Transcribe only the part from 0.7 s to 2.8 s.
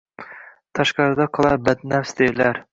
Tashqarida qolar badnafs devlar